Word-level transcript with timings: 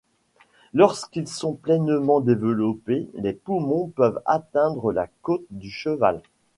Lorsqu'ils 0.73 1.27
sont 1.27 1.53
pleinement 1.53 2.21
développés, 2.21 3.07
les 3.13 3.33
poumons 3.33 3.89
peuvent 3.95 4.19
atteindre 4.25 4.91
la 4.91 5.05
côte 5.21 5.45
du 5.51 5.69
cheval. 5.69 6.23